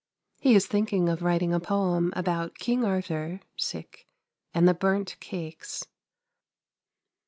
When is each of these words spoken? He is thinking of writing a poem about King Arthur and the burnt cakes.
He 0.39 0.55
is 0.55 0.65
thinking 0.65 1.07
of 1.09 1.21
writing 1.21 1.53
a 1.53 1.59
poem 1.59 2.11
about 2.15 2.55
King 2.57 2.83
Arthur 2.83 3.39
and 4.51 4.67
the 4.67 4.73
burnt 4.73 5.15
cakes. 5.19 5.85